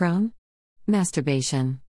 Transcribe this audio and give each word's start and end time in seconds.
Prone? 0.00 0.32
Masturbation. 0.86 1.78